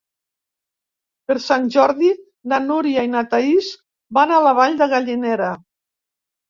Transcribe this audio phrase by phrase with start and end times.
[1.31, 2.09] Per Sant Jordi
[2.55, 3.71] na Núria i na Thaís
[4.21, 5.55] van a la Vall de Gallinera.